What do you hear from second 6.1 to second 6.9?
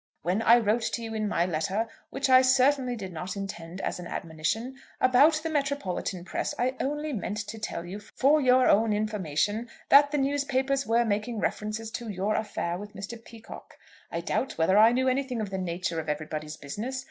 press, I